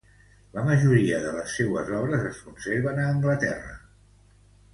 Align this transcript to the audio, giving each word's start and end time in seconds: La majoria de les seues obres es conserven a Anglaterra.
La 0.53 0.61
majoria 0.69 1.19
de 1.25 1.33
les 1.35 1.53
seues 1.57 1.91
obres 1.99 2.25
es 2.31 2.41
conserven 2.47 3.03
a 3.03 3.07
Anglaterra. 3.11 3.79